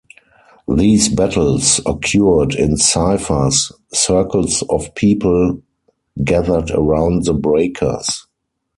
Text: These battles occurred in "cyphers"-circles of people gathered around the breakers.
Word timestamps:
These 0.67 1.09
battles 1.09 1.79
occurred 1.85 2.55
in 2.55 2.75
"cyphers"-circles 2.77 4.63
of 4.67 4.95
people 4.95 5.61
gathered 6.23 6.71
around 6.71 7.25
the 7.25 7.35
breakers. 7.35 8.25